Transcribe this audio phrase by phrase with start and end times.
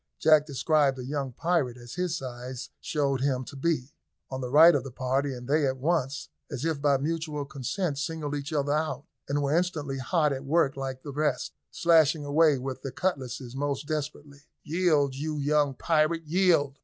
[0.17, 3.93] Jack descried a young pirate, as his size showed him to be,
[4.31, 7.99] on the right of the party, and they at once, as if by mutual consent,
[7.99, 12.57] singled each other out, and were instantly hot at work like the rest, slashing away
[12.57, 14.41] with their cutlasses most desperately.
[14.63, 16.79] "Yield, you young pirate, yield!"